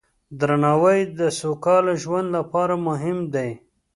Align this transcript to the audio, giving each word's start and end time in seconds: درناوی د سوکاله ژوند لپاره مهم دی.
درناوی 0.39 0.99
د 1.19 1.21
سوکاله 1.39 1.93
ژوند 2.03 2.27
لپاره 2.37 2.75
مهم 2.87 3.17
دی. 3.33 3.49